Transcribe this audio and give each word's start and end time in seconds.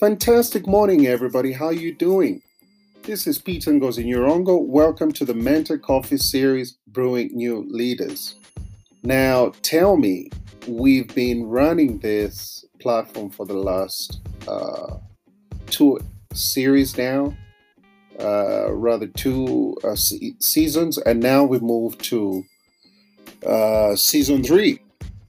Fantastic 0.00 0.68
morning, 0.68 1.08
everybody. 1.08 1.50
How 1.50 1.66
are 1.66 1.72
you 1.72 1.92
doing? 1.92 2.40
This 3.02 3.26
is 3.26 3.40
Peter 3.40 3.72
Ngozi 3.72 4.06
Nyorongo. 4.06 4.64
Welcome 4.64 5.10
to 5.10 5.24
the 5.24 5.34
Mentor 5.34 5.76
Coffee 5.76 6.18
Series, 6.18 6.78
Brewing 6.86 7.30
New 7.32 7.66
Leaders. 7.68 8.36
Now, 9.02 9.50
tell 9.62 9.96
me, 9.96 10.30
we've 10.68 11.12
been 11.16 11.46
running 11.46 11.98
this 11.98 12.64
platform 12.78 13.30
for 13.30 13.44
the 13.44 13.54
last 13.54 14.20
uh, 14.46 14.98
two 15.66 15.98
series 16.32 16.96
now, 16.96 17.36
uh, 18.20 18.72
rather 18.72 19.08
two 19.08 19.76
uh, 19.82 19.96
se- 19.96 20.36
seasons, 20.38 20.98
and 20.98 21.18
now 21.18 21.42
we 21.42 21.58
moved 21.58 22.04
to 22.04 22.44
uh, 23.44 23.96
season 23.96 24.44
three. 24.44 24.78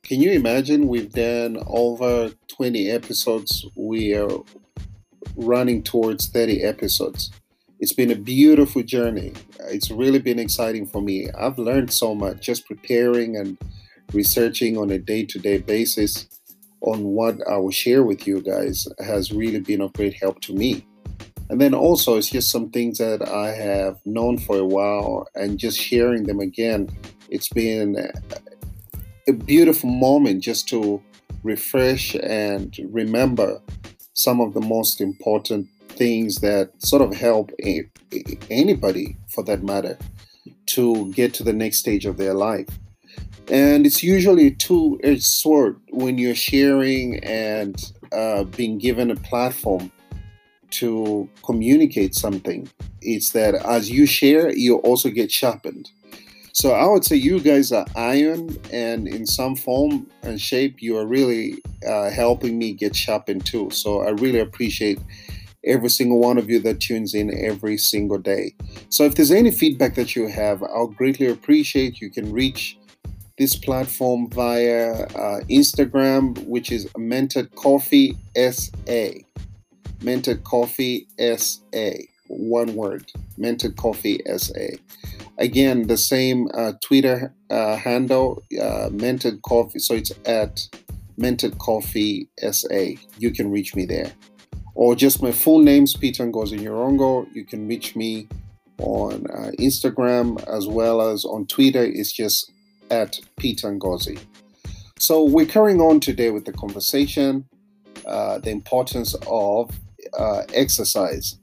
Can 0.09 0.23
you 0.23 0.31
imagine? 0.31 0.87
We've 0.87 1.11
done 1.11 1.61
over 1.67 2.31
20 2.47 2.89
episodes. 2.89 3.63
We 3.75 4.15
are 4.15 4.39
running 5.35 5.83
towards 5.83 6.29
30 6.29 6.63
episodes. 6.63 7.29
It's 7.79 7.93
been 7.93 8.09
a 8.09 8.15
beautiful 8.15 8.81
journey. 8.81 9.33
It's 9.65 9.91
really 9.91 10.17
been 10.17 10.39
exciting 10.39 10.87
for 10.87 10.99
me. 10.99 11.29
I've 11.37 11.59
learned 11.59 11.93
so 11.93 12.15
much 12.15 12.41
just 12.41 12.65
preparing 12.65 13.37
and 13.37 13.55
researching 14.11 14.79
on 14.79 14.89
a 14.89 14.97
day 14.97 15.25
to 15.25 15.37
day 15.37 15.59
basis 15.59 16.27
on 16.81 17.03
what 17.03 17.47
I 17.47 17.57
will 17.57 17.69
share 17.69 18.01
with 18.01 18.25
you 18.25 18.41
guys 18.41 18.87
has 19.05 19.31
really 19.31 19.59
been 19.59 19.81
of 19.81 19.93
great 19.93 20.15
help 20.15 20.41
to 20.41 20.55
me. 20.55 20.87
And 21.51 21.61
then 21.61 21.75
also, 21.75 22.17
it's 22.17 22.31
just 22.31 22.49
some 22.49 22.71
things 22.71 22.97
that 22.97 23.29
I 23.29 23.49
have 23.49 23.99
known 24.07 24.39
for 24.39 24.57
a 24.57 24.65
while 24.65 25.27
and 25.35 25.59
just 25.59 25.79
sharing 25.79 26.23
them 26.23 26.39
again. 26.39 26.89
It's 27.29 27.49
been 27.49 27.95
a 29.29 29.33
beautiful 29.33 29.89
moment 29.89 30.41
just 30.41 30.67
to 30.69 31.01
refresh 31.43 32.15
and 32.15 32.75
remember 32.89 33.61
some 34.13 34.41
of 34.41 34.53
the 34.53 34.61
most 34.61 34.99
important 34.99 35.67
things 35.89 36.41
that 36.41 36.71
sort 36.79 37.01
of 37.01 37.13
help 37.13 37.51
anybody 38.49 39.15
for 39.29 39.43
that 39.43 39.63
matter 39.63 39.97
to 40.65 41.11
get 41.11 41.33
to 41.33 41.43
the 41.43 41.53
next 41.53 41.77
stage 41.77 42.05
of 42.05 42.17
their 42.17 42.33
life. 42.33 42.67
And 43.51 43.85
it's 43.85 44.03
usually 44.03 44.47
a 44.47 44.51
two 44.51 44.99
edged 45.03 45.23
sword 45.23 45.79
when 45.91 46.17
you're 46.17 46.35
sharing 46.35 47.23
and 47.23 47.75
uh, 48.11 48.43
being 48.43 48.77
given 48.77 49.11
a 49.11 49.15
platform 49.15 49.91
to 50.71 51.29
communicate 51.43 52.15
something. 52.15 52.69
It's 53.01 53.31
that 53.31 53.55
as 53.55 53.89
you 53.89 54.05
share, 54.05 54.51
you 54.51 54.77
also 54.77 55.09
get 55.09 55.31
sharpened. 55.31 55.89
So 56.59 56.73
I 56.73 56.85
would 56.87 57.05
say 57.05 57.15
you 57.15 57.39
guys 57.39 57.71
are 57.71 57.85
iron, 57.95 58.53
and 58.73 59.07
in 59.07 59.25
some 59.25 59.55
form 59.55 60.05
and 60.23 60.41
shape, 60.41 60.81
you 60.81 60.97
are 60.97 61.07
really 61.07 61.55
uh, 61.87 62.09
helping 62.09 62.59
me 62.59 62.73
get 62.73 62.93
sharpened 62.93 63.45
too. 63.45 63.69
So 63.69 64.01
I 64.01 64.09
really 64.09 64.41
appreciate 64.41 64.99
every 65.63 65.87
single 65.87 66.19
one 66.19 66.37
of 66.37 66.49
you 66.49 66.59
that 66.59 66.81
tunes 66.81 67.13
in 67.13 67.33
every 67.33 67.77
single 67.77 68.17
day. 68.17 68.55
So 68.89 69.05
if 69.05 69.15
there's 69.15 69.31
any 69.31 69.51
feedback 69.51 69.95
that 69.95 70.17
you 70.17 70.27
have, 70.27 70.61
I'll 70.61 70.87
greatly 70.87 71.27
appreciate. 71.27 72.01
You 72.01 72.09
can 72.09 72.29
reach 72.29 72.77
this 73.37 73.55
platform 73.55 74.29
via 74.29 75.03
uh, 75.15 75.39
Instagram, 75.49 76.45
which 76.45 76.73
is 76.73 76.87
Mentored 76.87 77.55
Coffee 77.55 78.17
SA. 78.35 79.11
Mentored 80.01 80.43
Coffee 80.43 81.07
SA. 81.37 81.91
One 82.27 82.75
word. 82.75 83.09
Mentored 83.37 83.77
Coffee 83.77 84.19
SA. 84.35 84.75
Again, 85.39 85.87
the 85.87 85.97
same 85.97 86.49
uh, 86.53 86.73
Twitter 86.83 87.33
uh, 87.49 87.77
handle, 87.77 88.43
uh, 88.61 88.89
Mentored 88.89 89.41
Coffee. 89.41 89.79
So 89.79 89.95
it's 89.95 90.11
at 90.25 90.67
Mentored 91.17 91.57
Coffee 91.59 92.29
SA. 92.51 92.99
You 93.17 93.31
can 93.31 93.49
reach 93.49 93.73
me 93.73 93.85
there. 93.85 94.11
Or 94.75 94.95
just 94.95 95.23
my 95.23 95.31
full 95.31 95.59
name's 95.59 95.95
Peter 95.95 96.25
Ngozi 96.25 96.59
Nyorongo. 96.59 97.27
You 97.33 97.45
can 97.45 97.67
reach 97.67 97.95
me 97.95 98.27
on 98.79 99.25
uh, 99.27 99.51
Instagram 99.59 100.45
as 100.47 100.67
well 100.67 101.01
as 101.01 101.23
on 101.23 101.47
Twitter. 101.47 101.83
It's 101.83 102.11
just 102.11 102.51
at 102.91 103.19
Peter 103.37 103.71
Ngozi. 103.71 104.19
So 104.99 105.23
we're 105.23 105.45
carrying 105.45 105.79
on 105.79 106.01
today 106.01 106.31
with 106.31 106.43
the 106.43 106.51
conversation, 106.51 107.45
uh, 108.05 108.39
the 108.39 108.49
importance 108.49 109.15
of 109.27 109.71
uh, 110.17 110.43
exercise. 110.53 111.37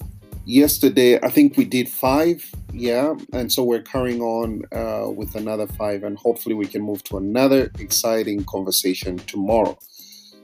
Yesterday, 0.46 1.18
I 1.22 1.28
think 1.28 1.56
we 1.56 1.64
did 1.64 1.88
five 1.88 2.50
yeah, 2.72 3.14
and 3.32 3.50
so 3.50 3.64
we're 3.64 3.80
carrying 3.80 4.20
on 4.20 4.62
uh, 4.70 5.10
with 5.10 5.34
another 5.34 5.66
five, 5.66 6.04
and 6.04 6.18
hopefully 6.18 6.54
we 6.54 6.66
can 6.66 6.82
move 6.82 7.02
to 7.04 7.16
another 7.16 7.70
exciting 7.78 8.44
conversation 8.44 9.16
tomorrow. 9.16 9.78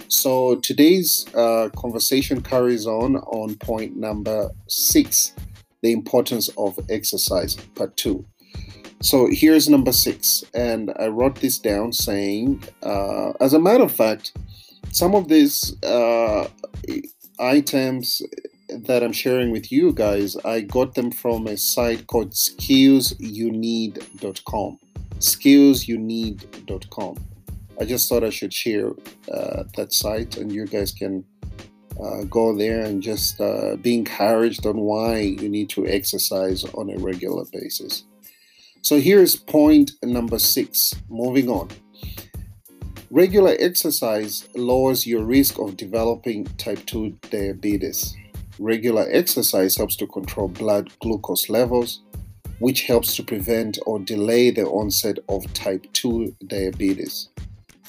So 0.08 0.56
today's 0.56 1.26
uh, 1.34 1.68
conversation 1.76 2.40
carries 2.40 2.86
on 2.86 3.16
on 3.16 3.56
point 3.56 3.96
number 3.96 4.50
six 4.66 5.34
the 5.82 5.92
importance 5.92 6.48
of 6.56 6.78
exercise, 6.88 7.56
part 7.74 7.96
two. 7.96 8.24
So 9.02 9.28
here's 9.30 9.68
number 9.68 9.92
six, 9.92 10.42
and 10.54 10.92
I 10.98 11.08
wrote 11.08 11.40
this 11.40 11.58
down 11.58 11.92
saying, 11.92 12.62
uh, 12.82 13.32
as 13.40 13.52
a 13.52 13.58
matter 13.58 13.84
of 13.84 13.92
fact, 13.92 14.32
some 14.90 15.14
of 15.14 15.28
these 15.28 15.76
uh, 15.82 16.48
items 17.38 18.22
that 18.86 19.02
I'm 19.02 19.12
sharing 19.12 19.50
with 19.50 19.70
you 19.70 19.92
guys, 19.92 20.36
I 20.44 20.60
got 20.60 20.94
them 20.94 21.10
from 21.10 21.46
a 21.46 21.56
site 21.56 22.06
called 22.06 22.32
skillsyouneed.com. 22.32 24.78
Skillsyouneed.com. 25.18 27.16
I 27.80 27.84
just 27.84 28.08
thought 28.08 28.24
I 28.24 28.30
should 28.30 28.52
share 28.52 28.90
uh, 29.32 29.64
that 29.76 29.92
site, 29.92 30.36
and 30.36 30.52
you 30.52 30.66
guys 30.66 30.92
can 30.92 31.24
uh, 32.02 32.24
go 32.24 32.56
there 32.56 32.82
and 32.82 33.02
just 33.02 33.40
uh, 33.40 33.76
be 33.76 33.94
encouraged 33.94 34.66
on 34.66 34.78
why 34.78 35.20
you 35.20 35.48
need 35.48 35.68
to 35.70 35.86
exercise 35.86 36.64
on 36.74 36.90
a 36.90 36.98
regular 36.98 37.44
basis. 37.52 38.04
So 38.82 39.00
here's 39.00 39.36
point 39.36 39.92
number 40.02 40.38
six. 40.38 40.94
Moving 41.08 41.48
on. 41.48 41.68
Regular 43.10 43.54
exercise 43.60 44.48
lowers 44.54 45.06
your 45.06 45.22
risk 45.22 45.58
of 45.58 45.76
developing 45.76 46.46
type 46.56 46.84
2 46.86 47.10
diabetes. 47.30 48.16
Regular 48.58 49.06
exercise 49.10 49.76
helps 49.76 49.96
to 49.96 50.06
control 50.06 50.48
blood 50.48 50.90
glucose 51.00 51.48
levels, 51.48 52.00
which 52.58 52.82
helps 52.82 53.16
to 53.16 53.22
prevent 53.22 53.78
or 53.86 53.98
delay 53.98 54.50
the 54.50 54.66
onset 54.66 55.18
of 55.28 55.52
type 55.54 55.86
2 55.94 56.36
diabetes. 56.46 57.28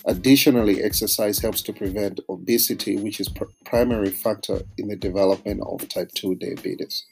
Additionally, 0.06 0.84
exercise 0.84 1.40
helps 1.40 1.62
to 1.62 1.74
prevent 1.74 2.19
obesity, 2.28 2.97
which 2.97 3.19
is 3.19 3.29
pr- 3.29 3.46
primary 3.66 4.09
factor 4.09 4.62
in 4.78 4.88
the 4.88 4.96
development 4.96 5.62
of 5.66 5.88
type 5.90 6.12
2 6.16 6.35
diabetes. 6.35 7.06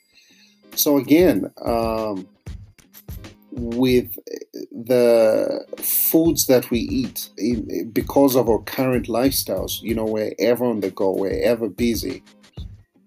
So 0.75 0.97
again, 0.97 1.51
um, 1.63 2.27
with 3.51 4.17
the 4.71 5.65
foods 5.77 6.47
that 6.47 6.69
we 6.69 6.79
eat, 6.79 7.29
in, 7.37 7.91
because 7.91 8.35
of 8.35 8.49
our 8.49 8.59
current 8.59 9.07
lifestyles, 9.07 9.81
you 9.81 9.93
know, 9.93 10.05
we're 10.05 10.33
ever 10.39 10.65
on 10.65 10.79
the 10.79 10.91
go, 10.91 11.11
we're 11.11 11.41
ever 11.43 11.69
busy, 11.69 12.23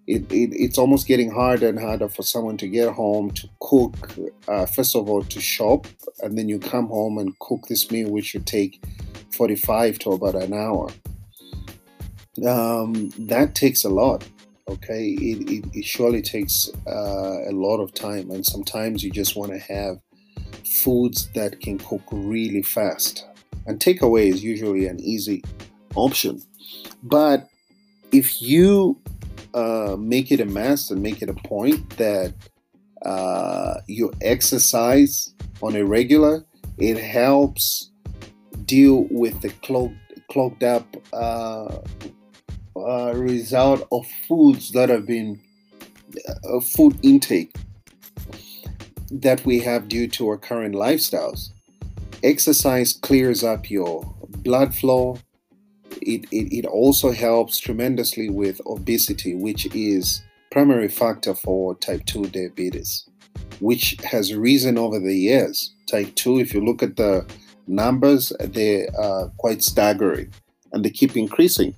it, 0.07 0.31
it, 0.31 0.53
it's 0.53 0.77
almost 0.77 1.07
getting 1.07 1.31
harder 1.31 1.67
and 1.67 1.79
harder 1.79 2.07
for 2.07 2.23
someone 2.23 2.57
to 2.57 2.67
get 2.67 2.93
home 2.93 3.31
to 3.31 3.49
cook 3.59 4.11
uh, 4.47 4.65
first 4.65 4.95
of 4.95 5.09
all 5.09 5.23
to 5.23 5.41
shop 5.41 5.87
and 6.19 6.37
then 6.37 6.47
you 6.47 6.59
come 6.59 6.87
home 6.87 7.17
and 7.17 7.37
cook 7.39 7.67
this 7.67 7.89
meal 7.91 8.11
which 8.11 8.25
should 8.25 8.45
take 8.45 8.83
45 9.31 9.99
to 9.99 10.11
about 10.11 10.35
an 10.35 10.53
hour. 10.53 10.89
Um, 12.45 13.09
that 13.17 13.55
takes 13.55 13.83
a 13.83 13.89
lot 13.89 14.27
okay? 14.67 15.09
It, 15.09 15.49
it, 15.49 15.65
it 15.73 15.85
surely 15.85 16.21
takes 16.21 16.69
uh, 16.87 17.49
a 17.49 17.51
lot 17.51 17.79
of 17.79 17.93
time 17.93 18.31
and 18.31 18.45
sometimes 18.45 19.03
you 19.03 19.11
just 19.11 19.35
want 19.35 19.51
to 19.51 19.59
have 19.59 19.99
foods 20.65 21.29
that 21.35 21.59
can 21.61 21.77
cook 21.79 22.01
really 22.11 22.61
fast. 22.61 23.25
And 23.65 23.79
takeaway 23.79 24.27
is 24.27 24.43
usually 24.43 24.87
an 24.87 24.99
easy 24.99 25.43
option. 25.95 26.41
But 27.03 27.47
if 28.11 28.41
you 28.41 28.99
uh, 29.55 29.95
make 29.97 30.31
it 30.31 30.41
a 30.41 30.45
must 30.45 30.91
and 30.91 31.01
make 31.01 31.21
it 31.21 31.29
a 31.29 31.33
point 31.33 31.97
that 31.97 32.33
uh, 33.05 33.75
you 33.87 34.11
exercise 34.21 35.33
on 35.61 35.75
a 35.75 35.85
regular. 35.85 36.45
It 36.77 36.97
helps 36.97 37.91
deal 38.65 39.07
with 39.09 39.41
the 39.41 39.49
clogged, 39.63 39.95
clogged 40.29 40.63
up 40.63 40.85
uh, 41.13 41.77
uh 42.75 43.13
result 43.15 43.87
of 43.93 44.05
foods 44.27 44.71
that 44.71 44.89
have 44.89 45.05
been 45.05 45.39
uh, 46.27 46.59
food 46.59 46.97
intake 47.03 47.55
that 49.09 49.45
we 49.45 49.59
have 49.59 49.87
due 49.87 50.07
to 50.09 50.27
our 50.27 50.37
current 50.37 50.75
lifestyles. 50.75 51.51
Exercise 52.23 52.91
clears 52.91 53.43
up 53.43 53.69
your 53.69 54.03
blood 54.39 54.75
flow, 54.75 55.17
it, 56.05 56.25
it, 56.31 56.59
it 56.59 56.65
also 56.65 57.11
helps 57.11 57.59
tremendously 57.59 58.29
with 58.29 58.61
obesity, 58.65 59.35
which 59.35 59.65
is 59.75 60.23
primary 60.51 60.87
factor 60.87 61.35
for 61.35 61.75
type 61.75 62.05
2 62.05 62.27
diabetes, 62.27 63.09
which 63.59 63.97
has 64.03 64.33
risen 64.33 64.77
over 64.77 64.99
the 64.99 65.15
years. 65.15 65.73
Type 65.87 66.13
2, 66.15 66.39
if 66.39 66.53
you 66.53 66.63
look 66.63 66.81
at 66.81 66.95
the 66.95 67.25
numbers, 67.67 68.31
they 68.39 68.87
are 68.97 69.29
quite 69.37 69.63
staggering 69.63 70.31
and 70.71 70.85
they 70.85 70.89
keep 70.89 71.17
increasing. 71.17 71.75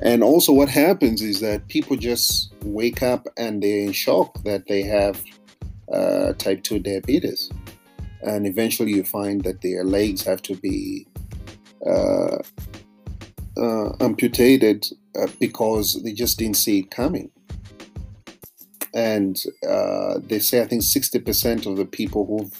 And 0.00 0.22
also, 0.22 0.52
what 0.52 0.68
happens 0.68 1.22
is 1.22 1.40
that 1.40 1.66
people 1.68 1.96
just 1.96 2.52
wake 2.62 3.02
up 3.02 3.26
and 3.36 3.62
they're 3.62 3.80
in 3.80 3.92
shock 3.92 4.42
that 4.44 4.66
they 4.68 4.82
have 4.82 5.22
uh, 5.92 6.34
type 6.34 6.62
2 6.62 6.80
diabetes. 6.80 7.50
And 8.22 8.46
eventually, 8.46 8.92
you 8.92 9.04
find 9.04 9.42
that 9.44 9.62
their 9.62 9.84
legs 9.84 10.22
have 10.24 10.42
to 10.42 10.54
be 10.56 11.06
uh, 11.86 12.38
uh, 13.58 13.96
amputated 14.00 14.86
uh, 15.18 15.26
because 15.40 16.02
they 16.02 16.12
just 16.12 16.38
didn't 16.38 16.56
see 16.56 16.80
it 16.80 16.90
coming. 16.90 17.30
And 18.94 19.38
uh, 19.68 20.18
they 20.22 20.38
say, 20.38 20.62
I 20.62 20.66
think 20.66 20.82
60% 20.82 21.66
of 21.66 21.76
the 21.76 21.84
people 21.84 22.26
who 22.26 22.50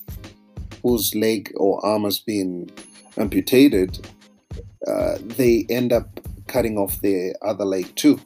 whose 0.82 1.14
leg 1.14 1.52
or 1.56 1.84
arm 1.84 2.04
has 2.04 2.18
been 2.18 2.70
amputated, 3.16 4.08
uh, 4.86 5.18
they 5.20 5.66
end 5.68 5.92
up 5.92 6.20
cutting 6.46 6.78
off 6.78 7.00
their 7.00 7.34
other 7.42 7.64
leg 7.64 7.94
too. 7.96 8.20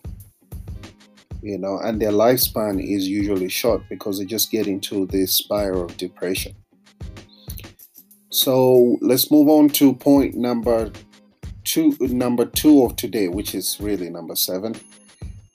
You 1.43 1.59
know, 1.59 1.79
and 1.83 2.01
their 2.01 2.13
lifespan 2.13 2.81
is 2.81 3.09
usually 3.09 3.49
short 3.49 3.83
because 3.89 4.19
they 4.19 4.25
just 4.25 4.51
get 4.51 4.69
into 4.69 5.07
this 5.07 5.37
spiral 5.37 5.87
of 5.87 5.97
depression. 5.97 6.55
So 8.31 8.97
let's 9.01 9.31
move 9.31 9.49
on 9.49 9.69
to 9.71 9.93
point 9.95 10.37
number 10.37 10.93
two, 11.73 11.97
number 12.01 12.45
two 12.45 12.85
of 12.85 12.97
today, 12.97 13.29
which 13.29 13.55
is 13.55 13.79
really 13.81 14.11
number 14.11 14.37
seven. 14.37 14.75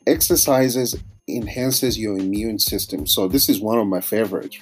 Exercises 0.05 0.95
enhances 1.27 1.99
your 1.99 2.17
immune 2.17 2.59
system. 2.59 3.05
So 3.05 3.27
this 3.27 3.49
is 3.49 3.59
one 3.59 3.77
of 3.77 3.87
my 3.87 4.01
favorites 4.01 4.57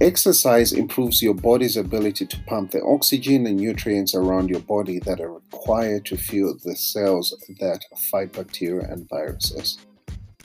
Exercise 0.00 0.72
improves 0.72 1.22
your 1.22 1.34
body's 1.34 1.76
ability 1.76 2.26
to 2.26 2.36
pump 2.48 2.72
the 2.72 2.82
oxygen 2.82 3.46
and 3.46 3.56
nutrients 3.56 4.12
around 4.12 4.50
your 4.50 4.58
body 4.60 4.98
that 4.98 5.20
are 5.20 5.32
required 5.32 6.04
to 6.06 6.16
fuel 6.16 6.58
the 6.64 6.74
cells 6.74 7.32
that 7.60 7.78
fight 8.10 8.32
bacteria 8.32 8.90
and 8.90 9.08
viruses. 9.08 9.78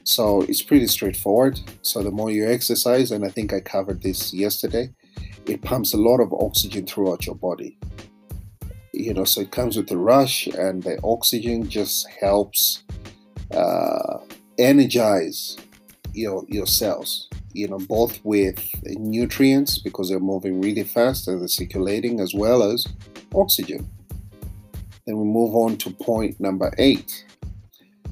So 0.03 0.43
it's 0.43 0.61
pretty 0.61 0.85
straightforward. 0.85 1.59
So 1.81 2.03
the 2.03 2.11
more 2.11 2.29
you 2.29 2.47
exercise, 2.47 3.09
and 3.09 3.25
I 3.25 3.29
think 3.29 3.51
I 3.51 3.59
covered 3.59 4.03
this 4.03 4.31
yesterday, 4.35 4.91
it 5.47 5.63
pumps 5.63 5.95
a 5.95 5.97
lot 5.97 6.19
of 6.19 6.31
oxygen 6.31 6.85
throughout 6.85 7.25
your 7.25 7.35
body. 7.35 7.79
You 8.99 9.13
know, 9.13 9.23
so 9.23 9.41
it 9.41 9.51
comes 9.51 9.77
with 9.77 9.89
a 9.91 9.97
rush, 9.97 10.47
and 10.47 10.83
the 10.83 10.99
oxygen 11.03 11.69
just 11.69 12.07
helps 12.19 12.83
uh, 13.51 14.17
energize 14.57 15.57
your 16.13 16.43
your 16.47 16.67
cells 16.67 17.29
you 17.53 17.67
know, 17.67 17.79
both 17.79 18.19
with 18.23 18.59
nutrients 18.85 19.79
because 19.79 20.09
they're 20.09 20.19
moving 20.19 20.61
really 20.61 20.83
fast 20.83 21.27
and 21.27 21.41
they're 21.41 21.47
circulating, 21.47 22.19
as 22.19 22.33
well 22.33 22.63
as 22.63 22.85
oxygen. 23.33 23.89
Then 25.05 25.17
we 25.17 25.25
move 25.25 25.55
on 25.55 25.77
to 25.77 25.91
point 25.91 26.39
number 26.39 26.73
eight. 26.77 27.25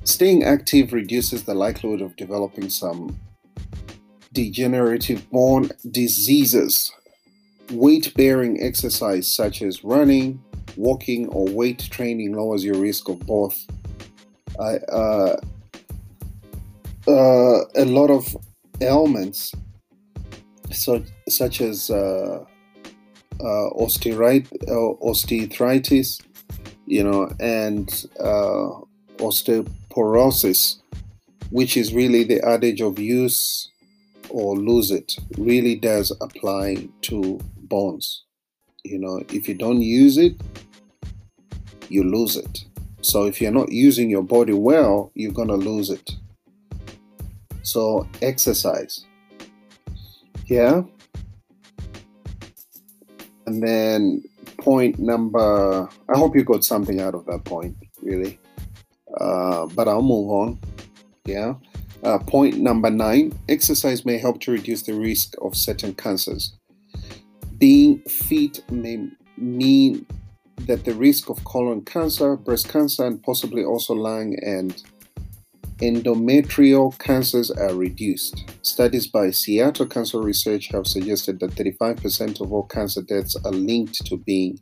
Staying 0.03 0.43
active 0.43 0.93
reduces 0.93 1.43
the 1.43 1.53
likelihood 1.53 2.01
of 2.01 2.15
developing 2.15 2.69
some 2.69 3.19
degenerative 4.33 5.29
bone 5.29 5.69
diseases. 5.91 6.91
Weight 7.71 8.13
bearing 8.15 8.61
exercise 8.63 9.27
such 9.31 9.61
as 9.61 9.83
running, 9.83 10.41
walking, 10.75 11.27
or 11.29 11.47
weight 11.47 11.87
training 11.91 12.33
lowers 12.33 12.63
your 12.63 12.77
risk 12.77 13.09
of 13.09 13.19
both 13.21 13.65
uh, 14.59 14.77
uh, 14.91 15.35
uh, 17.07 17.61
a 17.75 17.85
lot 17.85 18.09
of 18.09 18.35
ailments 18.81 19.53
such, 20.71 21.03
such 21.29 21.61
as 21.61 21.89
uh, 21.89 22.43
uh, 23.39 23.69
osteoarthritis, 23.79 26.21
you 26.85 27.03
know, 27.03 27.29
and 27.39 28.05
uh, 28.19 28.69
osteoporosis, 29.17 30.81
which 31.51 31.77
is 31.77 31.93
really 31.93 32.23
the 32.23 32.41
adage 32.45 32.81
of 32.81 32.99
use 32.99 33.71
or 34.29 34.57
lose 34.57 34.91
it, 34.91 35.15
really 35.37 35.75
does 35.75 36.11
apply 36.19 36.89
to 37.01 37.39
bones. 37.57 38.23
You 38.87 38.99
know, 38.99 39.21
if 39.29 39.47
you 39.47 39.53
don't 39.53 39.81
use 39.81 40.17
it, 40.17 40.39
you 41.89 42.03
lose 42.03 42.37
it. 42.37 42.63
So 43.01 43.25
if 43.25 43.41
you're 43.41 43.51
not 43.51 43.71
using 43.71 44.09
your 44.09 44.23
body 44.23 44.53
well, 44.53 45.11
you're 45.13 45.31
going 45.31 45.47
to 45.49 45.55
lose 45.55 45.89
it. 45.89 46.11
So 47.63 48.07
exercise. 48.21 49.05
Yeah. 50.45 50.83
And 53.45 53.61
then 53.61 54.23
point 54.57 54.99
number, 54.99 55.89
I 56.13 56.17
hope 56.17 56.35
you 56.35 56.43
got 56.43 56.63
something 56.63 57.01
out 57.01 57.15
of 57.15 57.25
that 57.25 57.43
point, 57.43 57.75
really. 58.01 58.39
Uh, 59.19 59.65
but 59.67 59.87
I'll 59.87 60.01
move 60.01 60.29
on. 60.29 60.59
Yeah. 61.25 61.55
Uh, 62.03 62.19
point 62.19 62.57
number 62.57 62.89
nine 62.89 63.37
exercise 63.49 64.05
may 64.05 64.17
help 64.17 64.39
to 64.41 64.51
reduce 64.51 64.83
the 64.83 64.93
risk 64.93 65.33
of 65.41 65.55
certain 65.55 65.93
cancers. 65.93 66.53
Being 67.57 68.01
fit 68.01 68.69
may 68.71 69.09
mean 69.37 70.05
that 70.61 70.85
the 70.85 70.93
risk 70.93 71.29
of 71.29 71.43
colon 71.43 71.81
cancer, 71.81 72.35
breast 72.35 72.69
cancer, 72.69 73.05
and 73.05 73.21
possibly 73.23 73.63
also 73.63 73.93
lung 73.93 74.35
and 74.43 74.83
endometrial 75.79 76.97
cancers 76.97 77.51
are 77.51 77.73
reduced. 77.73 78.45
Studies 78.63 79.07
by 79.07 79.31
Seattle 79.31 79.85
Cancer 79.85 80.19
Research 80.19 80.67
have 80.69 80.87
suggested 80.87 81.39
that 81.39 81.51
35% 81.51 82.41
of 82.41 82.51
all 82.51 82.63
cancer 82.63 83.01
deaths 83.01 83.35
are 83.45 83.51
linked 83.51 84.05
to 84.07 84.17
being 84.17 84.59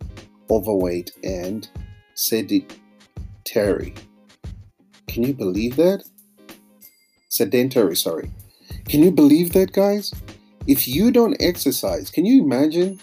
overweight 0.50 1.12
and 1.24 1.69
sedentary. 2.13 3.94
Can 5.07 5.24
you 5.24 5.33
believe 5.33 5.75
that? 5.77 6.03
Sedentary, 7.30 7.95
sorry. 7.95 8.31
Can 8.88 9.01
you 9.01 9.12
believe 9.12 9.53
that, 9.53 9.71
guys? 9.71 10.13
If 10.67 10.88
you 10.88 11.12
don't 11.12 11.38
exercise, 11.39 12.09
can 12.09 12.25
you 12.25 12.44
imagine 12.44 13.00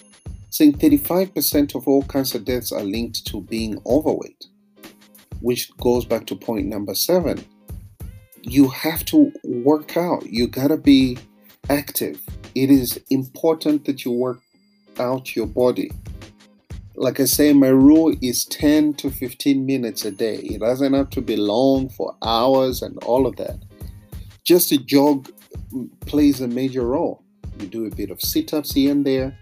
saying 0.51 0.75
35% 0.75 1.75
of 1.75 1.87
all 1.89 2.03
cancer 2.03 2.39
deaths 2.39 2.73
are 2.73 2.83
linked 2.83 3.27
to 3.27 3.41
being 3.41 3.81
overweight? 3.87 4.47
Which 5.41 5.71
goes 5.79 6.05
back 6.05 6.27
to 6.27 6.37
point 6.37 6.67
number 6.67 6.95
seven 6.95 7.45
you 8.43 8.69
have 8.69 9.05
to 9.07 9.33
work 9.45 9.97
out. 9.97 10.27
You 10.27 10.49
gotta 10.49 10.77
be 10.77 11.19
active. 11.71 12.21
It 12.55 12.71
is 12.71 13.01
important 13.11 13.85
that 13.85 14.05
you 14.05 14.13
work 14.13 14.41
out 14.99 15.35
your 15.35 15.47
body. 15.47 15.91
Like 16.95 17.21
I 17.21 17.25
say, 17.25 17.53
my 17.53 17.69
rule 17.69 18.15
is 18.21 18.45
10 18.47 18.95
to 18.95 19.11
15 19.11 19.65
minutes 19.65 20.05
a 20.05 20.11
day. 20.11 20.37
It 20.37 20.61
doesn't 20.61 20.93
have 20.93 21.11
to 21.11 21.23
be 21.23 21.37
long 21.37 21.89
for 21.89 22.15
hours 22.23 22.83
and 22.83 22.99
all 23.05 23.27
of 23.27 23.37
that. 23.37 23.59
Just 24.45 24.73
a 24.73 24.79
jog 24.79 25.31
plays 26.01 26.41
a 26.41 26.49
major 26.49 26.87
role. 26.87 27.22
You 27.63 27.69
do 27.69 27.87
a 27.87 27.91
bit 27.91 28.11
of 28.11 28.21
sit 28.21 28.53
ups 28.53 28.75
here 28.75 28.91
and 28.91 29.07
there, 29.07 29.39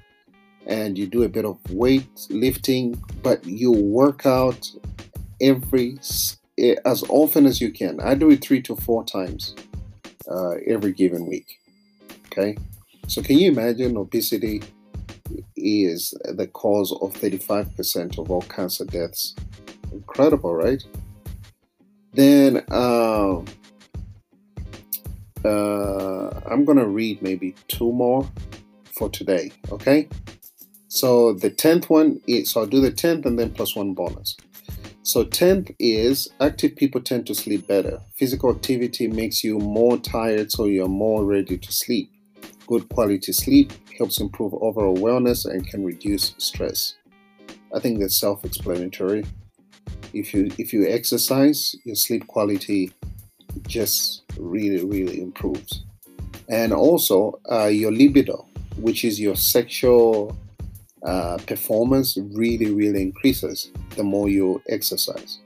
and 0.66 0.98
you 0.98 1.06
do 1.06 1.22
a 1.22 1.28
bit 1.28 1.46
of 1.46 1.58
weight 1.70 2.26
lifting, 2.28 3.02
but 3.22 3.44
you 3.46 3.72
work 3.72 4.26
out 4.26 4.70
every 5.40 5.98
as 6.84 7.02
often 7.08 7.46
as 7.46 7.60
you 7.60 7.72
can. 7.72 7.98
I 8.00 8.14
do 8.14 8.30
it 8.30 8.44
three 8.44 8.60
to 8.62 8.76
four 8.76 9.04
times 9.04 9.54
uh, 10.30 10.56
every 10.66 10.92
given 10.92 11.26
week. 11.26 11.46
Okay, 12.26 12.58
so 13.06 13.22
can 13.22 13.38
you 13.38 13.50
imagine 13.50 13.96
obesity 13.96 14.62
is 15.56 16.12
the 16.24 16.46
cause 16.46 16.92
of 17.00 17.14
35% 17.14 18.18
of 18.18 18.30
all 18.30 18.42
cancer 18.42 18.84
deaths? 18.84 19.34
Incredible, 19.92 20.54
right? 20.54 20.82
Then 22.12 22.64
uh, 22.70 23.42
uh, 25.44 26.40
I'm 26.46 26.64
gonna 26.64 26.86
read 26.86 27.22
maybe 27.22 27.54
two 27.68 27.92
more 27.92 28.28
for 28.92 29.08
today. 29.08 29.52
Okay, 29.70 30.08
so 30.88 31.32
the 31.32 31.50
tenth 31.50 31.90
one 31.90 32.20
is 32.26 32.50
so 32.50 32.60
I'll 32.60 32.66
do 32.66 32.80
the 32.80 32.90
tenth 32.90 33.26
and 33.26 33.38
then 33.38 33.50
plus 33.52 33.76
one 33.76 33.94
bonus. 33.94 34.36
So, 35.02 35.24
10th 35.24 35.74
is 35.78 36.28
active 36.40 36.76
people 36.76 37.00
tend 37.00 37.26
to 37.26 37.34
sleep 37.34 37.66
better. 37.66 38.00
Physical 38.16 38.50
activity 38.50 39.08
makes 39.08 39.42
you 39.42 39.58
more 39.58 39.96
tired, 39.96 40.52
so 40.52 40.66
you're 40.66 40.88
more 40.88 41.24
ready 41.24 41.56
to 41.56 41.72
sleep. 41.72 42.12
Good 42.66 42.88
quality 42.90 43.32
sleep 43.32 43.72
helps 43.96 44.20
improve 44.20 44.52
overall 44.54 44.96
wellness 44.96 45.46
and 45.46 45.66
can 45.66 45.84
reduce 45.84 46.34
stress. 46.36 46.94
I 47.74 47.80
think 47.80 47.98
that's 47.98 48.20
self-explanatory. 48.20 49.24
If 50.12 50.34
you 50.34 50.50
if 50.58 50.72
you 50.72 50.86
exercise, 50.86 51.74
your 51.84 51.96
sleep 51.96 52.26
quality 52.26 52.92
just 53.66 54.22
really 54.38 54.84
really 54.84 55.20
improves, 55.20 55.84
and 56.48 56.72
also 56.72 57.38
uh, 57.50 57.66
your 57.66 57.92
libido, 57.92 58.46
which 58.76 59.04
is 59.04 59.20
your 59.20 59.36
sexual 59.36 60.36
uh, 61.04 61.38
performance 61.46 62.18
really, 62.32 62.70
really 62.70 63.02
increases 63.02 63.70
the 63.96 64.02
more 64.02 64.28
you 64.28 64.62
exercise. 64.68 65.38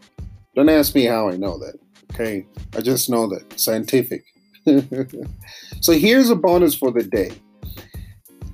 Don't 0.54 0.68
ask 0.68 0.94
me 0.94 1.04
how 1.04 1.28
I 1.28 1.36
know 1.36 1.58
that. 1.58 1.78
Okay, 2.12 2.46
I 2.76 2.80
just 2.80 3.10
know 3.10 3.26
that 3.28 3.58
scientific. 3.58 4.24
so 5.80 5.92
here's 5.92 6.30
a 6.30 6.36
bonus 6.36 6.74
for 6.74 6.90
the 6.90 7.02
day. 7.02 7.32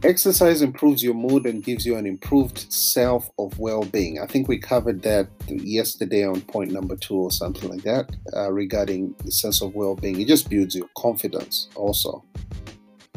Exercise 0.02 0.62
improves 0.62 1.02
your 1.02 1.12
mood 1.12 1.45
and 1.45 1.62
gives 1.62 1.85
you 1.85 1.97
an 1.97 2.07
improved 2.07 2.73
self 2.73 3.30
of 3.38 3.59
well 3.59 3.85
being. 3.85 4.19
I 4.19 4.26
think 4.26 4.49
we 4.49 4.59
covered 4.59 5.02
that 5.02 5.28
yesterday 5.47 6.26
on 6.26 6.40
point 6.40 6.73
number 6.73 6.97
two 6.97 7.16
or 7.16 7.30
something 7.30 7.69
like 7.69 7.83
that 7.83 8.11
uh, 8.35 8.50
regarding 8.50 9.14
the 9.23 9.30
sense 9.30 9.61
of 9.61 9.75
well 9.75 9.95
being. 9.95 10.19
It 10.19 10.26
just 10.26 10.49
builds 10.49 10.75
your 10.75 10.88
confidence 10.97 11.69
also. 11.75 12.25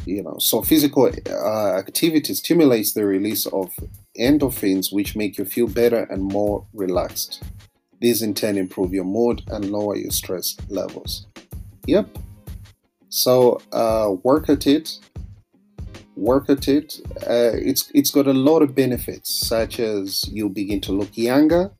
You 0.04 0.22
know, 0.22 0.36
so 0.38 0.60
physical 0.60 1.10
uh, 1.26 1.78
activity 1.78 2.34
stimulates 2.34 2.92
the 2.92 3.06
release 3.06 3.46
of 3.46 3.72
endorphins, 4.20 4.92
which 4.92 5.16
make 5.16 5.38
you 5.38 5.46
feel 5.46 5.68
better 5.68 6.02
and 6.10 6.22
more 6.22 6.66
relaxed. 6.74 7.42
These 8.02 8.20
in 8.20 8.34
turn 8.34 8.58
improve 8.58 8.92
your 8.92 9.04
mood 9.04 9.42
and 9.46 9.70
lower 9.70 9.96
your 9.96 10.10
stress 10.10 10.54
levels. 10.68 11.26
Yep. 11.86 12.18
So 13.08 13.62
uh, 13.72 14.16
work 14.22 14.50
at 14.50 14.66
it 14.66 14.98
work 16.16 16.48
at 16.48 16.68
it, 16.68 17.00
uh, 17.22 17.54
it's 17.54 17.90
it's 17.94 18.10
got 18.10 18.26
a 18.26 18.32
lot 18.32 18.62
of 18.62 18.74
benefits, 18.74 19.46
such 19.46 19.80
as 19.80 20.24
you 20.28 20.48
begin 20.48 20.80
to 20.82 20.92
look 20.92 21.16
younger, 21.16 21.72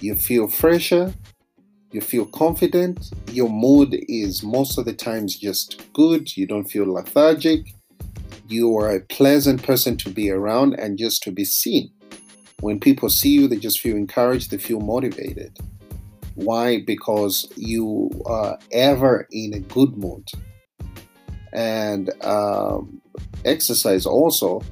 you 0.00 0.14
feel 0.14 0.48
fresher, 0.48 1.14
you 1.92 2.00
feel 2.00 2.26
confident, 2.26 3.10
your 3.30 3.48
mood 3.48 3.96
is 4.08 4.42
most 4.42 4.78
of 4.78 4.84
the 4.84 4.92
times 4.92 5.36
just 5.36 5.82
good, 5.92 6.36
you 6.36 6.46
don't 6.46 6.70
feel 6.70 6.92
lethargic, 6.92 7.74
you 8.48 8.76
are 8.76 8.90
a 8.90 9.00
pleasant 9.00 9.62
person 9.62 9.96
to 9.96 10.10
be 10.10 10.30
around 10.30 10.74
and 10.74 10.98
just 10.98 11.22
to 11.22 11.30
be 11.30 11.44
seen. 11.44 11.90
When 12.60 12.80
people 12.80 13.10
see 13.10 13.30
you, 13.30 13.48
they 13.48 13.56
just 13.56 13.80
feel 13.80 13.96
encouraged, 13.96 14.50
they 14.50 14.58
feel 14.58 14.80
motivated. 14.80 15.58
Why? 16.34 16.82
Because 16.84 17.48
you 17.56 18.10
are 18.26 18.58
ever 18.72 19.28
in 19.30 19.54
a 19.54 19.60
good 19.60 19.96
mood. 19.96 20.28
And 21.52 22.10
um, 22.24 23.00
exercise 23.44 24.06
also, 24.06 24.62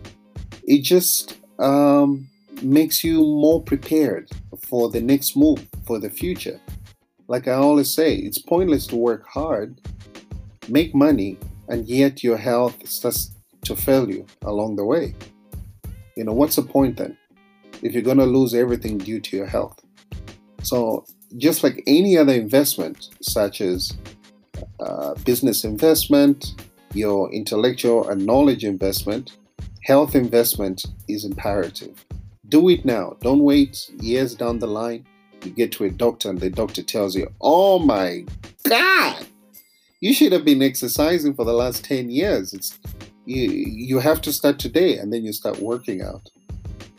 it 0.64 0.82
just 0.82 1.38
um, 1.58 2.28
makes 2.62 3.04
you 3.04 3.20
more 3.20 3.62
prepared 3.62 4.30
for 4.68 4.90
the 4.90 5.00
next 5.00 5.36
move, 5.36 5.66
for 5.86 5.98
the 5.98 6.10
future. 6.10 6.60
Like 7.28 7.48
I 7.48 7.54
always 7.54 7.92
say, 7.92 8.14
it's 8.14 8.38
pointless 8.38 8.86
to 8.88 8.96
work 8.96 9.26
hard, 9.26 9.80
make 10.68 10.94
money, 10.94 11.38
and 11.68 11.86
yet 11.86 12.22
your 12.22 12.36
health 12.36 12.86
starts 12.86 13.32
to 13.64 13.76
fail 13.76 14.10
you 14.10 14.26
along 14.42 14.76
the 14.76 14.84
way. 14.84 15.14
You 16.16 16.24
know, 16.24 16.32
what's 16.32 16.56
the 16.56 16.62
point 16.62 16.96
then? 16.96 17.16
If 17.80 17.94
you're 17.94 18.02
going 18.02 18.18
to 18.18 18.26
lose 18.26 18.54
everything 18.54 18.98
due 18.98 19.20
to 19.20 19.36
your 19.36 19.46
health. 19.46 19.80
So, 20.62 21.04
just 21.38 21.64
like 21.64 21.82
any 21.86 22.18
other 22.18 22.34
investment, 22.34 23.08
such 23.22 23.60
as 23.60 23.96
uh, 24.80 25.14
business 25.24 25.64
investment, 25.64 26.54
your 26.94 27.32
intellectual 27.32 28.08
and 28.08 28.24
knowledge 28.26 28.64
investment, 28.64 29.36
health 29.82 30.14
investment 30.14 30.84
is 31.08 31.24
imperative. 31.24 32.04
Do 32.48 32.68
it 32.68 32.84
now. 32.84 33.16
Don't 33.20 33.42
wait 33.42 33.90
years 34.00 34.34
down 34.34 34.58
the 34.58 34.66
line. 34.66 35.06
You 35.44 35.50
get 35.50 35.72
to 35.72 35.84
a 35.84 35.90
doctor 35.90 36.30
and 36.30 36.40
the 36.40 36.50
doctor 36.50 36.82
tells 36.82 37.16
you, 37.16 37.32
oh 37.40 37.78
my 37.78 38.24
God, 38.68 39.26
you 40.00 40.12
should 40.12 40.32
have 40.32 40.44
been 40.44 40.62
exercising 40.62 41.34
for 41.34 41.44
the 41.44 41.52
last 41.52 41.84
10 41.84 42.10
years. 42.10 42.52
It's 42.52 42.78
you, 43.24 43.50
you 43.50 43.98
have 44.00 44.20
to 44.22 44.32
start 44.32 44.58
today 44.58 44.98
and 44.98 45.12
then 45.12 45.24
you 45.24 45.32
start 45.32 45.60
working 45.60 46.02
out. 46.02 46.28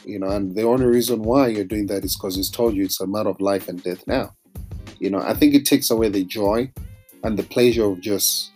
You 0.05 0.19
know, 0.19 0.27
and 0.27 0.55
the 0.55 0.63
only 0.63 0.85
reason 0.85 1.21
why 1.21 1.47
you're 1.47 1.63
doing 1.63 1.88
that 1.88 2.03
is 2.03 2.15
because 2.15 2.35
he's 2.35 2.50
told 2.50 2.75
you 2.75 2.85
it's 2.85 3.00
a 3.00 3.07
matter 3.07 3.29
of 3.29 3.39
life 3.39 3.67
and 3.67 3.81
death 3.81 4.05
now. 4.07 4.33
You 5.00 5.09
know, 5.09 5.19
I 5.19 5.33
think 5.33 5.53
it 5.53 5.65
takes 5.65 5.89
away 5.91 6.09
the 6.09 6.23
joy 6.23 6.71
and 7.23 7.38
the 7.38 7.43
pleasure 7.43 7.85
of 7.85 8.01
just 8.01 8.52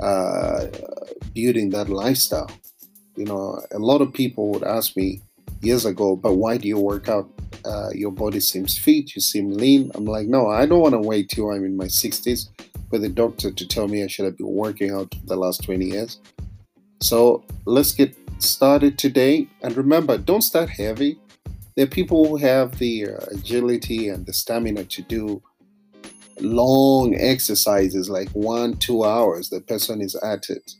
uh, 0.00 0.66
building 1.34 1.70
that 1.70 1.88
lifestyle. 1.88 2.50
You 3.16 3.24
know, 3.24 3.60
a 3.72 3.78
lot 3.78 4.00
of 4.00 4.12
people 4.12 4.50
would 4.50 4.64
ask 4.64 4.96
me 4.96 5.20
years 5.60 5.84
ago, 5.84 6.16
but 6.16 6.34
why 6.34 6.56
do 6.56 6.68
you 6.68 6.78
work 6.78 7.08
out? 7.08 7.28
Uh, 7.64 7.88
your 7.94 8.10
body 8.10 8.40
seems 8.40 8.76
fit, 8.76 9.14
you 9.14 9.20
seem 9.20 9.50
lean. 9.50 9.90
I'm 9.94 10.04
like, 10.04 10.26
no, 10.26 10.48
I 10.48 10.66
don't 10.66 10.80
want 10.80 10.94
to 10.94 10.98
wait 10.98 11.30
till 11.30 11.50
I'm 11.50 11.64
in 11.64 11.76
my 11.76 11.86
60s 11.86 12.48
for 12.90 12.98
the 12.98 13.08
doctor 13.08 13.50
to 13.50 13.66
tell 13.66 13.88
me 13.88 14.02
I 14.02 14.06
should 14.06 14.26
have 14.26 14.36
been 14.36 14.52
working 14.52 14.90
out 14.90 15.14
the 15.24 15.36
last 15.36 15.64
20 15.64 15.86
years. 15.86 16.18
So 17.00 17.44
let's 17.64 17.92
get 17.92 18.14
started 18.38 18.98
today. 18.98 19.48
And 19.62 19.76
remember, 19.76 20.18
don't 20.18 20.42
start 20.42 20.68
heavy. 20.68 21.18
There 21.76 21.84
are 21.84 21.88
people 21.88 22.28
who 22.28 22.36
have 22.36 22.78
the 22.78 23.08
uh, 23.08 23.16
agility 23.32 24.08
and 24.08 24.26
the 24.26 24.32
stamina 24.32 24.84
to 24.84 25.02
do 25.02 25.42
long 26.44 27.14
exercises, 27.14 28.08
like 28.08 28.28
one, 28.30 28.76
two 28.76 29.04
hours, 29.04 29.50
the 29.50 29.60
person 29.60 30.00
is 30.00 30.14
at 30.16 30.50
it. 30.50 30.72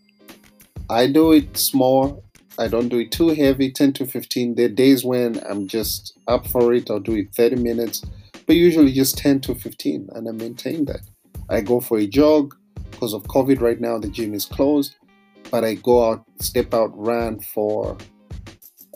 I 0.89 1.07
do 1.07 1.33
it 1.33 1.57
small. 1.57 2.23
I 2.59 2.69
don't 2.69 2.89
do 2.89 2.99
it 2.99 3.11
too 3.11 3.29
heavy, 3.31 3.73
10 3.73 3.95
to 3.95 4.07
15. 4.07 4.55
There 4.55 4.67
are 4.67 4.69
days 4.69 5.05
when 5.05 5.41
I'm 5.49 5.67
just 5.67 6.17
up 6.29 6.47
for 6.47 6.73
it. 6.73 6.91
I'll 6.91 7.01
do 7.01 7.17
it 7.17 7.35
30 7.35 7.57
minutes, 7.57 8.05
but 8.47 8.55
usually 8.55 8.93
just 8.93 9.19
10 9.19 9.41
to 9.43 9.55
15, 9.55 10.11
and 10.13 10.29
I 10.29 10.33
maintain 10.33 10.85
that. 10.85 11.01
I 11.49 11.61
go 11.61 11.81
for 11.81 11.99
a 11.99 12.07
jog 12.07 12.55
because 12.95 13.13
of 13.13 13.25
COVID 13.25 13.61
right 13.61 13.81
now, 13.81 13.99
the 13.99 14.09
gym 14.09 14.35
is 14.35 14.45
closed, 14.45 14.95
but 15.51 15.65
I 15.65 15.75
go 15.75 16.11
out, 16.11 16.25
step 16.39 16.73
out, 16.73 16.97
run 16.97 17.41
for 17.41 17.99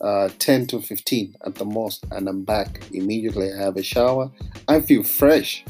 uh, 0.00 0.28
10 0.38 0.68
to 0.68 0.80
15 0.80 1.34
at 1.44 1.56
the 1.56 1.64
most, 1.64 2.06
and 2.12 2.28
I'm 2.28 2.44
back 2.44 2.84
immediately. 2.92 3.52
I 3.52 3.60
have 3.60 3.76
a 3.76 3.82
shower. 3.82 4.30
I 4.68 4.80
feel 4.80 5.02
fresh. 5.02 5.64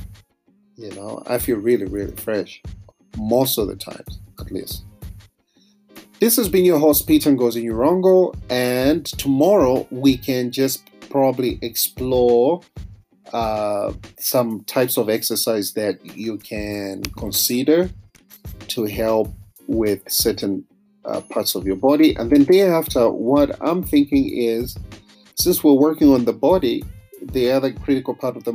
You 0.78 0.94
know, 0.94 1.24
I 1.26 1.38
feel 1.38 1.56
really, 1.56 1.86
really 1.86 2.14
fresh 2.14 2.62
most 3.16 3.58
of 3.58 3.66
the 3.66 3.74
times, 3.74 4.20
at 4.38 4.52
least. 4.52 4.84
This 6.20 6.36
has 6.36 6.48
been 6.48 6.64
your 6.64 6.78
host, 6.78 7.08
Peter 7.08 7.32
Ngozi 7.32 7.64
Nyorongo, 7.64 8.32
and 8.48 9.04
tomorrow 9.04 9.88
we 9.90 10.16
can 10.16 10.52
just 10.52 10.88
probably 11.10 11.58
explore 11.62 12.60
uh, 13.32 13.92
some 14.20 14.62
types 14.64 14.96
of 14.96 15.10
exercise 15.10 15.72
that 15.72 15.98
you 16.16 16.38
can 16.38 17.02
consider 17.18 17.90
to 18.68 18.84
help 18.84 19.34
with 19.66 20.08
certain 20.08 20.64
uh, 21.04 21.20
parts 21.22 21.56
of 21.56 21.66
your 21.66 21.76
body. 21.76 22.14
And 22.14 22.30
then 22.30 22.44
day 22.44 22.62
after, 22.62 23.10
what 23.10 23.60
I'm 23.60 23.82
thinking 23.82 24.30
is 24.32 24.76
since 25.34 25.64
we're 25.64 25.72
working 25.72 26.14
on 26.14 26.24
the 26.24 26.32
body, 26.32 26.84
the 27.20 27.50
other 27.50 27.72
critical 27.72 28.14
part 28.14 28.36
of 28.36 28.44
the 28.44 28.52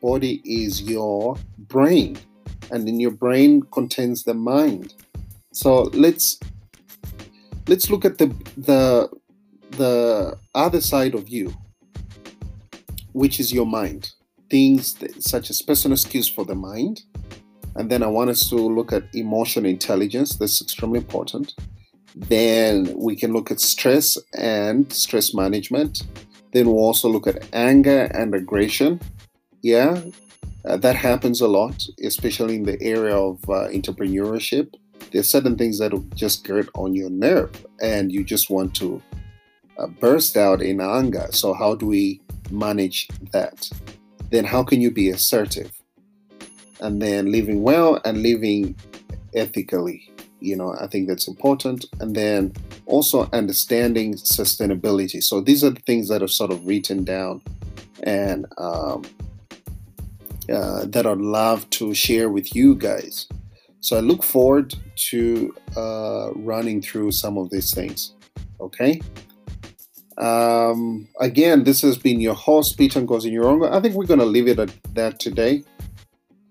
body 0.00 0.40
is 0.44 0.82
your 0.82 1.36
brain, 1.58 2.18
and 2.70 2.88
in 2.88 3.00
your 3.00 3.10
brain 3.10 3.62
contains 3.72 4.24
the 4.24 4.34
mind. 4.34 4.94
So 5.52 5.84
let's 5.94 6.38
let's 7.66 7.90
look 7.90 8.04
at 8.04 8.18
the 8.18 8.34
the 8.56 9.08
the 9.72 10.38
other 10.54 10.80
side 10.80 11.14
of 11.14 11.28
you, 11.28 11.54
which 13.12 13.40
is 13.40 13.52
your 13.52 13.66
mind. 13.66 14.10
Things 14.50 14.94
that, 14.94 15.22
such 15.22 15.50
as 15.50 15.60
personal 15.60 15.98
skills 15.98 16.28
for 16.28 16.44
the 16.44 16.54
mind, 16.54 17.02
and 17.76 17.90
then 17.90 18.02
I 18.02 18.06
want 18.06 18.30
us 18.30 18.48
to 18.48 18.56
look 18.56 18.92
at 18.92 19.04
emotional 19.14 19.66
intelligence. 19.70 20.36
That's 20.36 20.62
extremely 20.62 20.98
important. 20.98 21.54
Then 22.16 22.94
we 22.96 23.14
can 23.14 23.32
look 23.32 23.50
at 23.50 23.60
stress 23.60 24.16
and 24.34 24.90
stress 24.92 25.34
management. 25.34 26.02
Then 26.52 26.66
we'll 26.66 26.78
also 26.78 27.08
look 27.08 27.26
at 27.26 27.46
anger 27.52 28.10
and 28.14 28.34
aggression 28.34 29.00
yeah, 29.62 30.00
uh, 30.64 30.76
that 30.76 30.96
happens 30.96 31.40
a 31.40 31.48
lot, 31.48 31.86
especially 32.02 32.56
in 32.56 32.64
the 32.64 32.80
area 32.82 33.16
of 33.16 33.38
uh, 33.48 33.68
entrepreneurship. 33.68 34.74
There's 35.12 35.28
certain 35.28 35.56
things 35.56 35.78
that 35.78 35.92
just 36.14 36.44
get 36.46 36.68
on 36.74 36.94
your 36.94 37.10
nerve, 37.10 37.66
and 37.80 38.12
you 38.12 38.24
just 38.24 38.50
want 38.50 38.74
to 38.76 39.02
uh, 39.78 39.86
burst 39.86 40.36
out 40.36 40.60
in 40.60 40.80
anger. 40.80 41.28
So, 41.30 41.54
how 41.54 41.74
do 41.74 41.86
we 41.86 42.20
manage 42.50 43.08
that? 43.32 43.70
Then, 44.30 44.44
how 44.44 44.62
can 44.62 44.80
you 44.80 44.90
be 44.90 45.08
assertive? 45.10 45.72
And 46.80 47.00
then, 47.00 47.32
living 47.32 47.62
well 47.62 48.00
and 48.04 48.22
living 48.22 48.76
ethically. 49.34 50.12
You 50.40 50.56
know, 50.56 50.76
I 50.78 50.86
think 50.86 51.08
that's 51.08 51.26
important. 51.26 51.86
And 52.00 52.14
then 52.14 52.52
also 52.86 53.28
understanding 53.32 54.14
sustainability. 54.14 55.22
So, 55.22 55.40
these 55.40 55.64
are 55.64 55.70
the 55.70 55.80
things 55.80 56.08
that 56.08 56.22
are 56.22 56.28
sort 56.28 56.50
of 56.52 56.66
written 56.66 57.04
down 57.04 57.40
and 58.02 58.46
um, 58.58 59.04
uh, 60.52 60.86
that 60.86 61.06
I'd 61.06 61.18
love 61.18 61.68
to 61.70 61.94
share 61.94 62.30
with 62.30 62.54
you 62.54 62.74
guys. 62.74 63.28
So 63.80 63.96
I 63.96 64.00
look 64.00 64.22
forward 64.22 64.74
to 65.10 65.54
uh, 65.76 66.30
running 66.34 66.82
through 66.82 67.12
some 67.12 67.38
of 67.38 67.50
these 67.50 67.72
things. 67.72 68.14
Okay. 68.60 69.00
Um, 70.18 71.08
again, 71.20 71.62
this 71.62 71.80
has 71.82 71.96
been 71.96 72.20
your 72.20 72.34
host, 72.34 72.76
Peter 72.76 73.00
Ngozi. 73.00 73.72
I 73.72 73.80
think 73.80 73.94
we're 73.94 74.06
going 74.06 74.18
to 74.18 74.26
leave 74.26 74.48
it 74.48 74.58
at 74.58 74.72
that 74.94 75.20
today. 75.20 75.62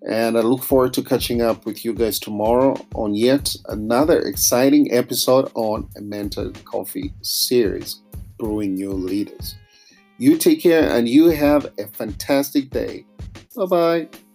And 0.07 0.37
I 0.37 0.41
look 0.41 0.63
forward 0.63 0.93
to 0.93 1.03
catching 1.03 1.41
up 1.41 1.65
with 1.65 1.83
you 1.83 1.93
guys 1.93 2.17
tomorrow 2.17 2.77
on 2.95 3.13
yet 3.13 3.53
another 3.67 4.19
exciting 4.19 4.93
episode 4.93 5.51
on 5.53 5.89
a 5.97 6.01
Mentor 6.01 6.51
Coffee 6.63 7.13
series, 7.21 8.01
Brewing 8.39 8.75
New 8.75 8.93
Leaders. 8.93 9.55
You 10.17 10.37
take 10.37 10.61
care 10.61 10.89
and 10.89 11.09
you 11.09 11.29
have 11.29 11.65
a 11.77 11.87
fantastic 11.87 12.69
day. 12.69 13.05
Bye 13.55 13.65
bye. 13.65 14.26